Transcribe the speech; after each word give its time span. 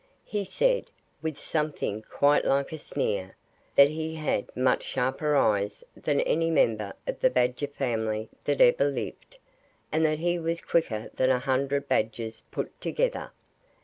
He 0.25 0.45
said, 0.45 0.89
with 1.21 1.37
something 1.39 2.01
quite 2.01 2.43
like 2.43 2.73
a 2.73 2.79
sneer, 2.79 3.35
that 3.75 3.89
he 3.91 4.15
had 4.15 4.47
much 4.57 4.81
sharper 4.81 5.35
eyes 5.35 5.83
than 5.95 6.21
any 6.21 6.49
member 6.49 6.93
of 7.05 7.19
the 7.19 7.29
Badger 7.29 7.67
family 7.67 8.27
that 8.45 8.61
ever 8.61 8.89
lived, 8.89 9.37
and 9.91 10.03
that 10.03 10.17
he 10.17 10.39
was 10.39 10.59
quicker 10.59 11.11
than 11.13 11.29
a 11.29 11.37
hundred 11.37 11.87
Badgers 11.87 12.43
put 12.49 12.81
together. 12.81 13.31